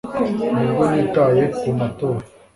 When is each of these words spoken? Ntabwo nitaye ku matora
Ntabwo 0.51 0.83
nitaye 0.93 1.43
ku 1.57 1.69
matora 1.79 2.23